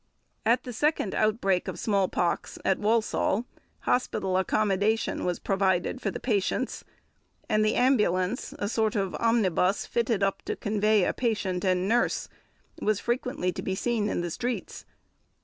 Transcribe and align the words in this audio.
At 0.47 0.63
the 0.63 0.73
second 0.73 1.13
outbreak 1.13 1.67
of 1.67 1.77
small 1.77 2.07
pox 2.07 2.57
at 2.65 2.79
Walsall, 2.79 3.45
hospital 3.81 4.35
accommodation 4.35 5.25
was 5.25 5.37
provided 5.37 6.01
for 6.01 6.09
the 6.09 6.19
patients; 6.19 6.83
and 7.47 7.63
the 7.63 7.75
ambulance, 7.75 8.51
a 8.57 8.67
sort 8.67 8.95
of 8.95 9.13
omnibus 9.19 9.85
fitted 9.85 10.23
up 10.23 10.41
to 10.45 10.55
convey 10.55 11.03
a 11.03 11.13
patient 11.13 11.63
and 11.63 11.87
nurse, 11.87 12.29
was 12.81 12.99
frequently 12.99 13.51
to 13.51 13.61
be 13.61 13.75
seen 13.75 14.09
in 14.09 14.21
the 14.21 14.31
streets. 14.31 14.85